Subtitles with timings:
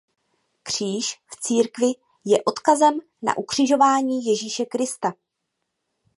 [0.63, 1.91] Kříž v církvi
[2.25, 5.13] je odkazem na ukřižování Ježíše Krista.